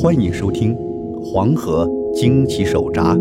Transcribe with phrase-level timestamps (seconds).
[0.00, 0.76] 欢迎收听
[1.20, 1.84] 《黄河
[2.14, 3.16] 惊奇手札》，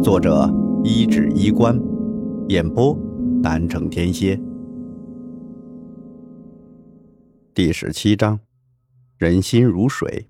[0.00, 0.48] 作者
[0.84, 1.76] 一指衣冠，
[2.46, 2.96] 演播
[3.42, 4.40] 南城天蝎。
[7.52, 8.38] 第十七章，
[9.16, 10.28] 人心如水。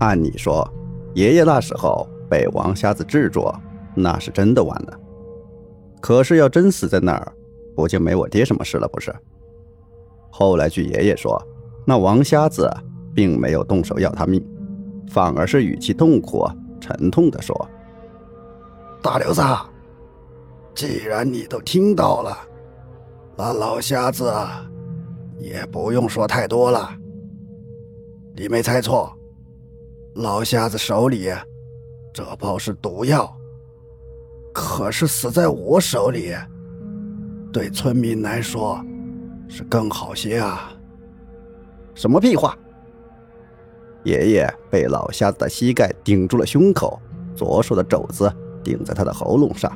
[0.00, 0.68] 按理说，
[1.14, 3.54] 爷爷那时候被王瞎子制住，
[3.94, 5.00] 那是真的完了。
[6.00, 7.32] 可是要真死在那儿，
[7.76, 8.88] 不就没我爹什么事了？
[8.88, 9.14] 不是？
[10.28, 11.40] 后来据爷爷说，
[11.84, 12.70] 那王瞎子
[13.14, 14.44] 并没有动手要他命，
[15.08, 16.48] 反而是语气痛苦、
[16.80, 17.68] 沉痛地说
[19.02, 19.42] ：“大刘子，
[20.74, 22.36] 既然你都听到了，
[23.36, 24.32] 那老瞎子
[25.38, 26.90] 也不用说太多了。
[28.36, 29.12] 你没猜错，
[30.14, 31.30] 老瞎子手里
[32.12, 33.30] 这包是毒药。
[34.52, 36.34] 可是死在我手里，
[37.52, 38.82] 对村民来说。”
[39.46, 40.72] 是更好些啊！
[41.94, 42.56] 什么屁话！
[44.02, 47.00] 爷爷被老瞎子的膝盖顶住了胸口，
[47.34, 48.30] 左手的肘子
[48.62, 49.72] 顶在他的喉咙上，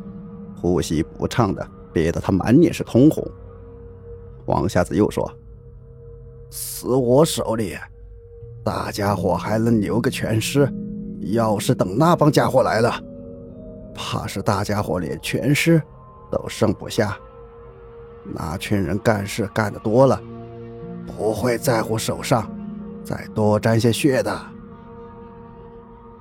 [0.61, 3.27] 呼吸不畅的，憋得他满脸是通红。
[4.47, 5.31] 王瞎子又说
[6.51, 7.77] ：“死我手里，
[8.63, 10.71] 大家伙还能留个全尸，
[11.21, 12.93] 要是等那帮家伙来了，
[13.95, 15.81] 怕是大家伙连全尸
[16.31, 17.17] 都剩不下。”
[18.31, 20.21] 那群人干事干得多了，
[21.17, 22.51] 不会在乎手上
[23.03, 24.41] 再多沾些血的。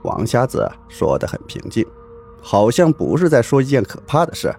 [0.04, 1.86] 王瞎子说得很平静，
[2.42, 4.54] 好像不是在说一件可怕的事，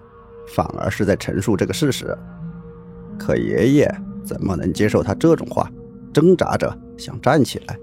[0.47, 2.15] 反而是在陈述这个事实。
[3.17, 5.69] 可爷爷怎么能接受他这种话？
[6.11, 7.79] 挣扎着想站起来，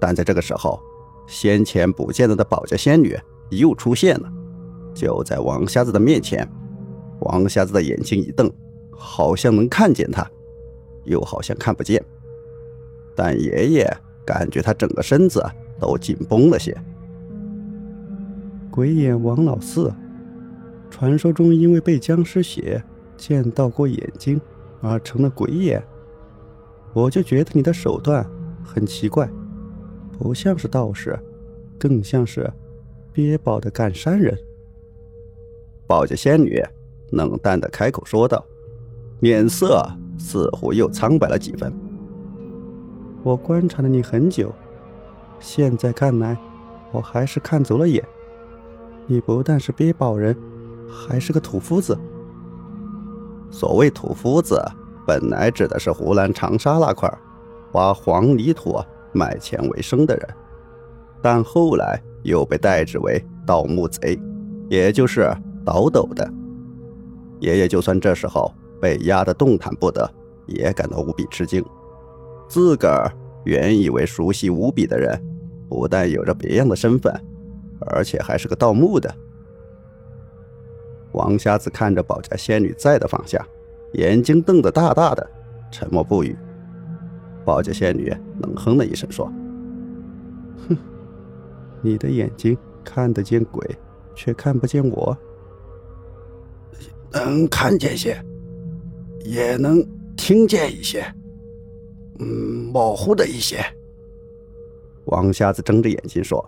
[0.00, 0.80] 但在这个时候，
[1.26, 3.14] 先前不见了的保家仙女
[3.50, 4.32] 又出现了，
[4.94, 6.50] 就在王瞎子的面前。
[7.20, 8.50] 王瞎子的眼睛一瞪，
[8.90, 10.26] 好像能看见他，
[11.08, 12.02] 又好像看不见。
[13.14, 15.44] 但爷爷感觉他整个身子
[15.80, 16.76] 都紧绷了些。
[18.70, 19.92] 鬼眼王老四，
[20.88, 22.82] 传说中因为被僵尸血
[23.16, 24.40] 溅到过眼睛
[24.80, 25.82] 而成了鬼眼。
[26.92, 28.24] 我就觉得你的手段
[28.64, 29.28] 很奇怪，
[30.18, 31.18] 不像是道士，
[31.78, 32.48] 更像是
[33.12, 34.38] 憋宝的干山人。
[35.86, 36.62] 保家仙女。
[37.10, 38.44] 冷淡的开口说道，
[39.20, 39.82] 脸色
[40.18, 41.72] 似乎又苍白了几分。
[43.22, 44.52] 我观察了你很久，
[45.40, 46.36] 现在看来，
[46.92, 48.04] 我还是看走了眼。
[49.06, 50.36] 你不但是憋宝人，
[50.88, 51.96] 还是个土夫子。
[53.50, 54.62] 所谓土夫子，
[55.06, 57.10] 本来指的是湖南长沙那块
[57.72, 58.78] 挖黄泥土
[59.12, 60.28] 卖钱为生的人，
[61.22, 64.20] 但后来又被代指为盗墓贼，
[64.68, 65.34] 也就是
[65.64, 66.30] 倒斗的。
[67.40, 70.08] 爷爷就算这时候被压得动弹不得，
[70.46, 71.64] 也感到无比吃惊。
[72.48, 73.12] 自个儿
[73.44, 75.20] 原以为熟悉无比的人，
[75.68, 77.12] 不但有着别样的身份，
[77.80, 79.14] 而且还是个盗墓的。
[81.12, 83.44] 王瞎子看着保家仙女在的方向，
[83.92, 85.30] 眼睛瞪得大大的，
[85.70, 86.36] 沉默不语。
[87.44, 89.26] 保家仙女冷哼了一声说
[90.68, 90.76] ：“哼，
[91.80, 93.66] 你的眼睛看得见鬼，
[94.14, 95.16] 却看不见我。”
[97.10, 98.22] 能看见些，
[99.28, 101.04] 也能听见一些，
[102.18, 102.26] 嗯，
[102.72, 103.62] 模糊的一些。
[105.04, 106.42] 王瞎子睁着眼睛说，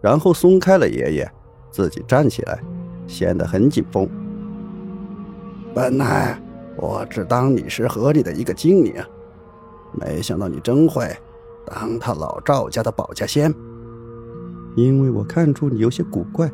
[0.00, 1.28] 然后松开了爷爷，
[1.72, 2.62] 自己站起来，
[3.08, 4.08] 显得很紧绷。
[5.74, 6.40] 本来
[6.76, 8.94] 我只当你是河里的一个精灵，
[9.92, 11.12] 没想到你真会
[11.66, 13.52] 当他老赵家的保家仙。
[14.76, 16.48] 因为我看出你有些古怪。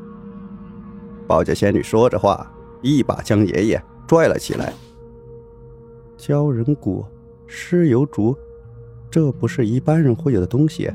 [1.27, 2.51] 保家仙女说着话。
[2.83, 4.73] 一把将爷爷拽了起来。
[6.19, 7.05] 鲛人骨、
[7.47, 8.37] 尸油烛，
[9.11, 10.91] 这不是一般人会有的东西，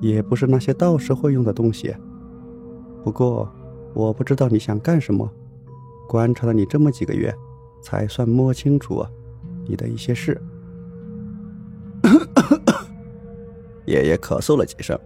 [0.00, 1.94] 也不是那些道士会用的东西。
[3.04, 3.50] 不过，
[3.94, 5.30] 我不知道你想干什么。
[6.08, 7.34] 观察了你这么几个月，
[7.80, 9.04] 才算摸清楚
[9.66, 10.38] 你的一些事。
[13.86, 14.98] 爷爷咳嗽了几声，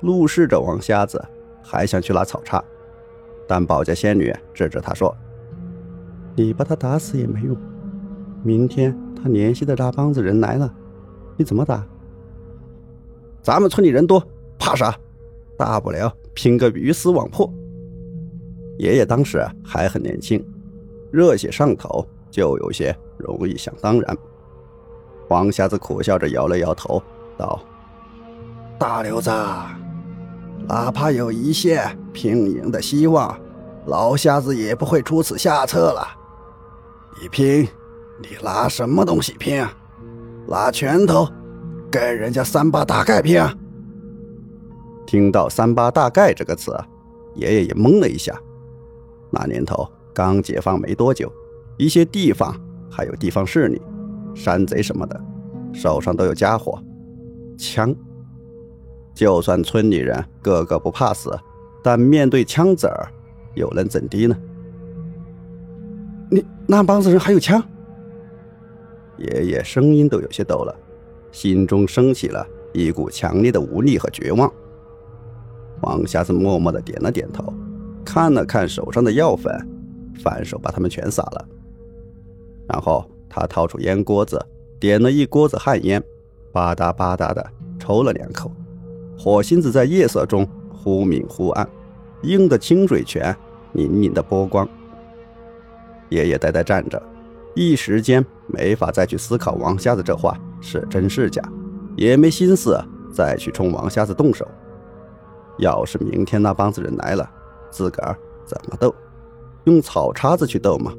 [0.00, 1.22] 怒视着王瞎子，
[1.62, 2.62] 还想去拉草叉，
[3.48, 5.14] 但保家仙女制止他说。
[6.36, 7.56] 你把他打死也没用。
[8.42, 10.72] 明天他联系的那帮子人来了，
[11.36, 11.86] 你怎么打？
[13.42, 14.24] 咱们村里人多，
[14.58, 14.94] 怕啥？
[15.56, 17.52] 大不了拼个鱼死网破。
[18.78, 20.44] 爷爷当时还很年轻，
[21.10, 24.16] 热血上头，就有些容易想当然。
[25.28, 27.02] 王瞎子苦笑着摇了摇头，
[27.36, 27.60] 道
[28.78, 29.30] ：“大刘子，
[30.66, 33.38] 哪怕有一线拼赢的希望，
[33.86, 36.06] 老瞎子也不会出此下策了。”
[37.20, 37.68] 你拼，
[38.22, 39.76] 你拿什么东西拼啊？
[40.46, 41.28] 拿拳头，
[41.90, 43.52] 跟人家三八大盖拼啊？
[45.06, 46.72] 听到“三八大盖”这个词，
[47.34, 48.34] 爷爷也懵了一下。
[49.30, 51.30] 那年头刚解放没多久，
[51.76, 52.54] 一些地方
[52.90, 53.82] 还有地方势力、
[54.34, 55.20] 山贼什么的，
[55.74, 56.80] 手上都有家伙，
[57.58, 57.94] 枪。
[59.14, 61.38] 就算村里人个个不怕死，
[61.82, 63.10] 但面对枪子儿，
[63.54, 64.36] 又能怎地呢？
[66.30, 67.62] 你那帮子人还有枪？
[69.22, 70.74] 爷爷声音都有些抖了，
[71.30, 74.52] 心中升起了一股强烈的无力和绝望。
[75.80, 77.52] 王瞎子默默的点了点头，
[78.04, 79.52] 看了看手上的药粉，
[80.22, 81.48] 反手把它们全撒了。
[82.68, 84.44] 然后他掏出烟锅子，
[84.80, 86.02] 点了一锅子旱烟，
[86.52, 87.44] 吧嗒吧嗒的
[87.78, 88.50] 抽了两口。
[89.18, 91.68] 火星子在夜色中忽明忽暗，
[92.22, 93.36] 映得清水泉
[93.74, 94.68] 粼粼的波光。
[96.08, 97.02] 爷爷呆呆站着，
[97.54, 101.42] 一时间没法再去思考王瞎子这话是真是假，
[101.96, 102.82] 也没心思
[103.12, 104.46] 再去冲王瞎子动手。
[105.58, 107.30] 要是明天那帮子人来了，
[107.70, 108.16] 自个儿
[108.46, 108.94] 怎么斗？
[109.64, 110.92] 用草叉子去斗吗？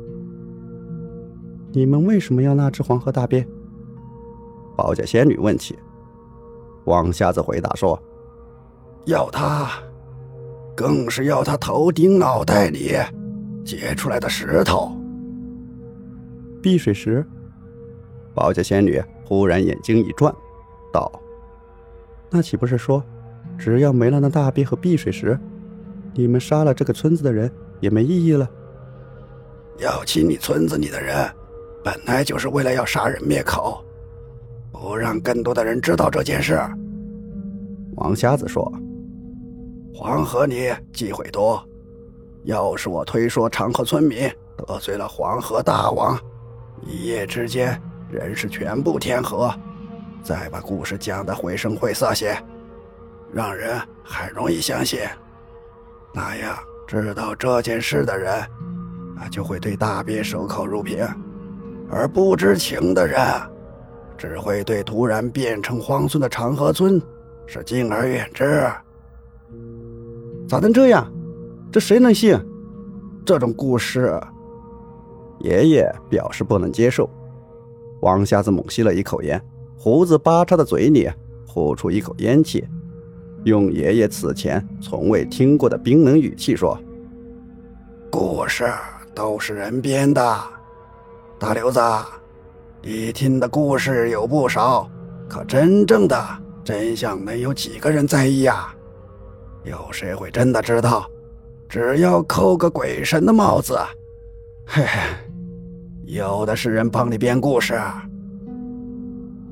[1.72, 3.46] 你们为什么要那只黄河大鳖？
[4.78, 5.78] 保家仙女问起。
[6.86, 8.00] 王瞎子回答说
[9.06, 9.72] ：“要它，
[10.76, 12.92] 更是要它头顶脑袋里
[13.66, 14.96] 结出来的石头。”
[16.64, 17.24] 碧水石。
[18.34, 20.34] 保家仙女忽然眼睛一转，
[20.92, 21.12] 道
[22.32, 23.04] ：“那岂不是说？”
[23.60, 25.38] 只要没了那大鳖和碧水石，
[26.14, 27.52] 你们杀了这个村子的人
[27.82, 28.50] 也没意义了。
[29.78, 31.30] 要亲你村子里的人，
[31.84, 33.84] 本来就是为了要杀人灭口，
[34.72, 36.60] 不让更多的人知道这件事。
[37.98, 38.72] 王瞎子说
[39.94, 41.64] ：“黄河里忌讳多，
[42.46, 44.28] 要是我推说长河村民
[44.58, 46.18] 得罪了黄河大王，
[46.86, 47.80] 一夜之间
[48.12, 49.54] 人事全部天河，
[50.24, 52.38] 再把故事讲得绘声绘色些。”
[53.34, 55.00] 让人很容易相信，
[56.14, 56.56] 那样
[56.88, 58.32] 知道这件事的人，
[59.18, 61.04] 啊就会对大鳖守口如瓶，
[61.90, 63.20] 而不知情的人，
[64.16, 67.02] 只会对突然变成荒村的长河村
[67.48, 68.70] 是敬而远之。
[70.48, 71.12] 咋能这样？
[71.72, 72.40] 这谁能信？
[73.26, 74.22] 这种故事，
[75.44, 77.08] 爷爷表示不能接受。
[78.02, 79.40] 王瞎子猛吸了一口烟，
[79.78, 81.10] 胡子扒叉的嘴里
[81.48, 82.68] 呼出一口烟气。
[83.44, 86.80] 用爷爷此前从未听过的冰冷语气说
[88.10, 88.66] ：“故事
[89.14, 90.40] 都是人编的，
[91.38, 91.80] 大刘子，
[92.82, 94.90] 你听的故事有不少，
[95.30, 96.26] 可真正的
[96.64, 98.74] 真相能有几个人在意呀？
[99.66, 101.06] 有谁会真的知道？
[101.70, 103.78] 只要扣个鬼神的帽子，
[104.66, 105.00] 嘿嘿，
[106.06, 107.80] 有的是人帮你编故事。”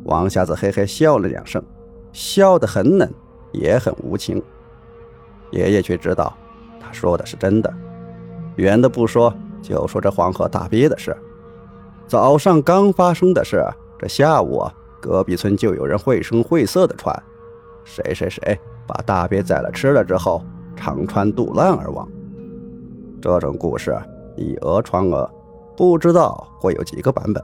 [0.05, 1.63] 王瞎子嘿嘿笑了两声，
[2.11, 3.09] 笑得很冷。
[3.53, 4.41] 也很无情，
[5.51, 6.33] 爷爷却知道，
[6.79, 7.69] 他说的是真的。
[8.55, 11.13] 远的不说，就说这黄河大鳖的事。
[12.07, 13.61] 早上刚发生的事，
[13.99, 14.63] 这下午
[15.01, 17.13] 隔壁村就有人绘声绘色的传，
[17.83, 18.57] 谁谁谁
[18.87, 20.41] 把大鳖宰了吃了之后，
[20.73, 22.07] 肠穿肚烂而亡。
[23.21, 23.93] 这种故事
[24.37, 25.29] 以讹传讹，
[25.81, 27.43] 不知道会有几个版本，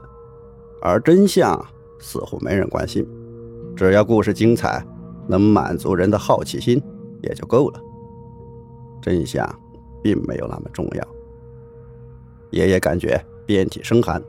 [0.80, 1.60] 而真相
[1.98, 3.04] 似乎没人关心。
[3.74, 4.86] 只要故事精彩。
[5.30, 6.82] 能满足人的好奇心
[7.22, 7.78] 也就够了。
[8.98, 9.46] 真相
[10.02, 11.06] 并没有那么重要。
[12.50, 14.22] 爷爷感觉遍体生寒，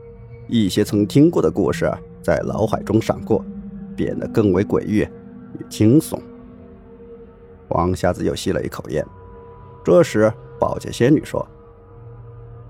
[0.46, 1.90] 一些曾听过的故事
[2.22, 3.42] 在脑海中闪过，
[3.96, 6.20] 变得更为诡异与惊悚。
[7.68, 9.02] 王瞎子又吸了一口烟。
[9.82, 11.48] 这时，保洁仙女说：“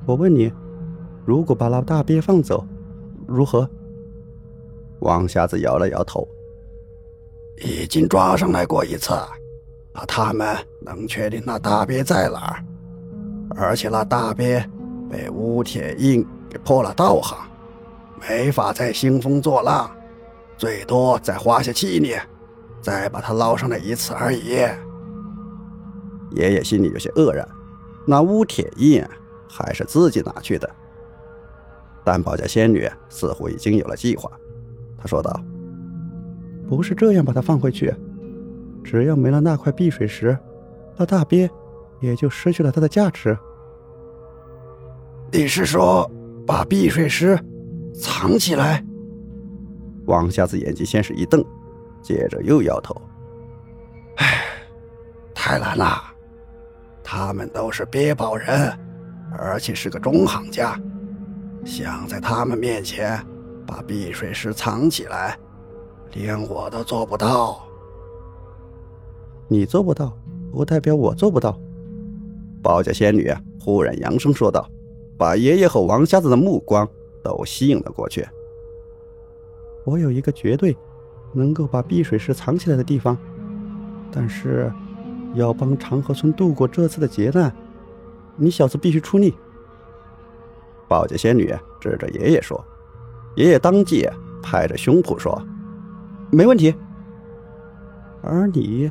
[0.06, 0.52] 我问你，
[1.24, 2.66] 如果把那大鳖放走，
[3.26, 3.68] 如何？”
[5.00, 6.26] 王瞎子摇了摇头。
[7.62, 9.12] 已经抓上来过一次，
[9.92, 12.64] 可他们能确定那大鳖在哪儿，
[13.54, 14.64] 而且那大鳖
[15.10, 17.36] 被乌铁印给破了道行，
[18.18, 19.90] 没法再兴风作浪，
[20.56, 22.14] 最多再花些气力，
[22.80, 24.56] 再把它捞上来一次而已。
[26.30, 27.46] 爷爷心里有些愕然，
[28.06, 29.04] 那乌铁印
[29.46, 30.70] 还是自己拿去的。
[32.12, 34.28] 但保家仙女似乎已经有了计划，
[34.98, 35.40] 她说道。
[36.68, 37.94] 不是这样，把它放回去。
[38.82, 40.36] 只要没了那块碧水石，
[40.96, 41.48] 那大鳖
[42.00, 43.38] 也就失去了它的价值。
[45.30, 46.10] 你是说
[46.44, 47.38] 把碧水石
[47.94, 48.84] 藏起来？
[50.06, 51.44] 王瞎子眼睛先是一瞪，
[52.02, 53.00] 接着又摇头
[54.18, 54.42] ：“唉，
[55.32, 56.02] 太难了。
[57.04, 58.76] 他们都是鳖宝人，
[59.38, 60.76] 而且是个中行家，
[61.64, 63.20] 想在他们面前
[63.66, 65.38] 把碧水石藏起来。”
[66.12, 67.64] 连我都做不到。
[69.46, 70.12] 你做不到，
[70.50, 71.56] 不代表我做不到。
[72.60, 74.68] 保家仙女忽然扬声说道，
[75.16, 76.88] 把爷爷和王瞎子的目光
[77.22, 78.26] 都吸引了过去。
[79.84, 80.76] 我有一个绝对
[81.32, 83.16] 能够把碧水石藏起来的地方，
[84.10, 84.72] 但是
[85.34, 87.54] 要帮长河村度过这次的劫难，
[88.34, 89.32] 你小子必须出力。
[90.90, 92.60] 保洁仙女指着爷爷说
[93.38, 94.04] ：“爷爷当即
[94.42, 95.40] 拍着胸脯说，
[96.32, 96.74] 没问题。”
[98.20, 98.90] 而你，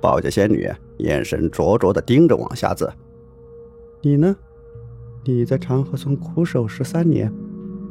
[0.00, 0.68] 保洁仙女
[0.98, 2.92] 眼神灼灼地盯着王瞎子
[4.02, 4.34] ：“你呢？
[5.22, 7.32] 你在长河村苦守十三年，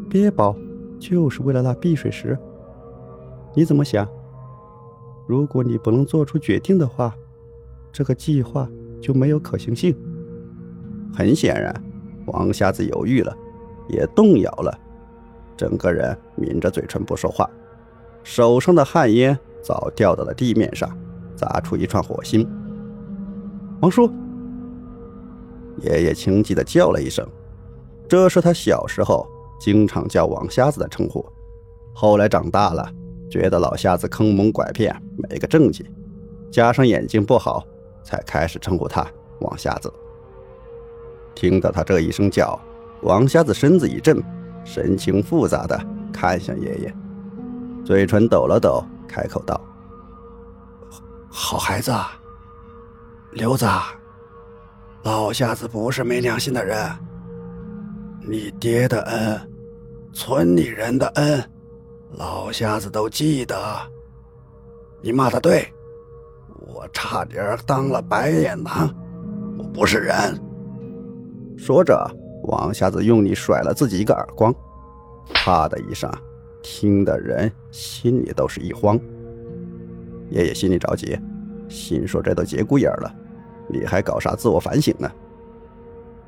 [0.09, 0.53] 憋宝。”
[0.99, 2.37] 就是为了那碧水石，
[3.55, 4.05] 你怎么想？
[5.29, 7.15] 如果你不能做出决定的话，
[7.89, 9.95] 这个计划就没有可行性。
[11.13, 11.73] 很显然，
[12.29, 13.35] 王瞎子犹豫了，
[13.87, 14.77] 也动摇了，
[15.57, 17.49] 整个人抿着嘴唇不说话，
[18.23, 20.89] 手上的旱烟早掉到了地面上，
[21.35, 22.47] 砸出一串火星。
[23.81, 24.11] 王叔，
[25.81, 27.27] 爷爷轻急的叫了一声，
[28.07, 29.27] 这是他小时候。
[29.59, 31.25] 经常叫王瞎子的称呼，
[31.93, 32.89] 后来长大了，
[33.29, 35.85] 觉得老瞎子坑蒙拐骗，没个正经，
[36.49, 37.61] 加上眼睛不好，
[38.01, 39.05] 才开始称呼他
[39.41, 39.91] 王瞎子。
[41.39, 42.59] 听到他这一声叫，
[43.01, 44.21] 王瞎子身子一震，
[44.65, 45.79] 神情复杂的
[46.11, 46.93] 看向爷爷，
[47.85, 49.57] 嘴唇抖了抖，开口道
[51.31, 51.93] ：“好孩子，
[53.31, 53.65] 刘子，
[55.03, 56.77] 老瞎子不是没良心的人。”
[58.27, 59.51] 你爹的恩，
[60.11, 61.41] 村里人的恩，
[62.17, 63.55] 老瞎子都记得。
[65.01, 65.73] 你骂的对，
[66.67, 68.93] 我差点当了白眼狼，
[69.57, 70.37] 我不是人。
[71.59, 72.09] 说着，
[72.43, 74.55] 王瞎子用力甩了自己一个耳光，
[75.33, 76.09] 啪的一声，
[76.63, 78.97] 听的人心里都是一慌。
[80.29, 81.19] 爷爷心里着急，
[81.67, 83.13] 心说这都节骨眼了，
[83.67, 85.11] 你还搞啥自我反省呢？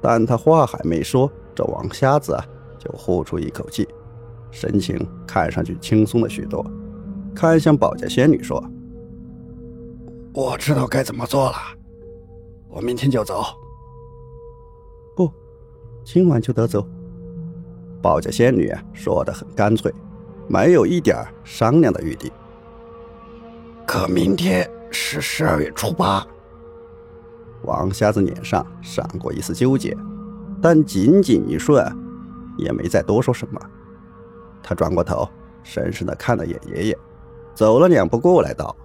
[0.01, 1.31] 但他话还没说。
[1.55, 2.37] 这王瞎子
[2.77, 3.87] 就呼出一口气，
[4.51, 6.65] 神情看上去轻松了许多，
[7.33, 8.61] 看向保家仙女说
[10.33, 11.55] ：“我知道该怎么做了，
[12.69, 13.43] 我明天就走。”“，
[16.03, 16.87] 今晚就得走。”
[18.01, 19.93] 保家仙女说的很干脆，
[20.47, 22.31] 没有一点商量的余地。
[23.85, 26.25] 可明天是十二月初八，
[27.63, 29.95] 王瞎子脸上闪过一丝纠结。
[30.61, 31.83] 但仅仅一瞬，
[32.57, 33.59] 也没再多说什么。
[34.61, 35.27] 他转过头，
[35.63, 36.97] 深深的看了眼爷爷，
[37.53, 38.75] 走了两步过来道：“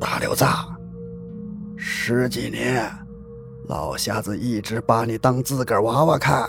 [0.00, 0.44] 大刘子，
[1.76, 2.90] 十几年，
[3.68, 6.48] 老瞎子一直把你当自个儿娃娃看。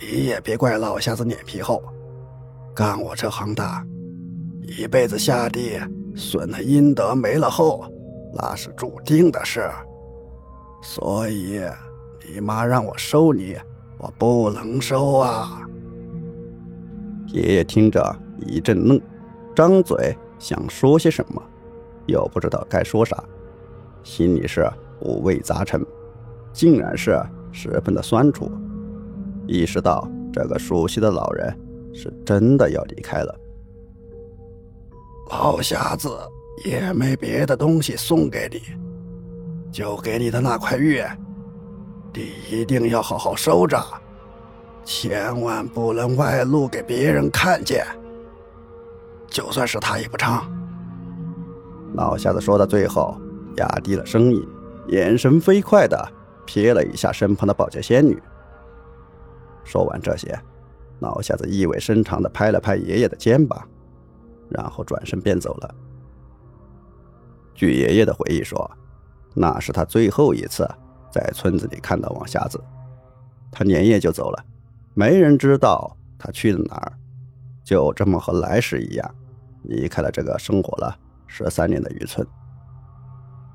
[0.00, 1.82] 你也别怪老瞎子脸皮厚，
[2.74, 3.64] 干我这行的，
[4.62, 5.80] 一辈子下地，
[6.14, 7.84] 损了阴德没了后，
[8.34, 9.70] 那是注定的事。
[10.82, 11.60] 所以。”
[12.28, 13.56] 你妈让我收你，
[13.98, 15.60] 我不能收啊！
[17.28, 18.02] 爷爷听着
[18.44, 19.00] 一阵愣，
[19.54, 21.40] 张嘴想说些什么，
[22.06, 23.22] 又不知道该说啥，
[24.02, 24.68] 心里是
[25.00, 25.84] 五味杂陈，
[26.52, 27.20] 竟然是
[27.52, 28.50] 十分的酸楚。
[29.46, 31.56] 意识到这个熟悉的老人
[31.94, 33.38] 是真的要离开了，
[35.30, 36.10] 老瞎子
[36.64, 38.60] 也没别的东西送给你，
[39.70, 41.02] 就给你的那块玉。
[42.12, 43.78] 你一定要好好收着，
[44.84, 47.86] 千万不能外露给别人看见。
[49.28, 50.40] 就算是他也不成。
[51.94, 53.16] 老瞎子说到最后，
[53.56, 54.42] 压低了声音，
[54.88, 56.12] 眼神飞快的
[56.46, 58.20] 瞥了一下身旁的保洁仙女。
[59.64, 60.38] 说完这些，
[61.00, 63.60] 老瞎子意味深长的拍了拍爷爷的肩膀，
[64.48, 65.74] 然后转身便走了。
[67.54, 68.70] 据爷爷的回忆说，
[69.34, 70.68] 那是他最后一次。
[71.08, 72.62] 在村子里看到王瞎子，
[73.50, 74.44] 他连夜就走了，
[74.92, 76.92] 没人知道他去了哪儿，
[77.64, 79.14] 就这么和来时一样，
[79.62, 80.94] 离开了这个生活了
[81.26, 82.26] 十三年的渔村。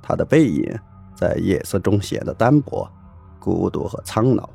[0.02, 0.76] 他的背影
[1.16, 2.90] 在夜色中显得单薄、
[3.40, 4.50] 孤独和苍老，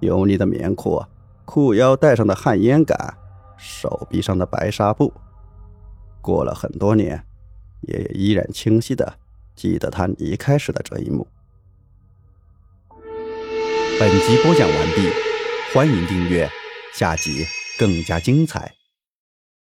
[0.00, 1.02] 油腻的棉裤、
[1.44, 3.14] 裤腰带上的旱烟杆、
[3.56, 5.12] 手臂上的白纱布，
[6.20, 7.24] 过了很多年，
[7.82, 9.14] 爷爷依然清晰的
[9.54, 11.26] 记得他离开时的这一幕。
[14.00, 15.08] 本集播讲完毕，
[15.72, 16.50] 欢迎订阅，
[16.92, 17.46] 下集
[17.78, 18.81] 更加精彩。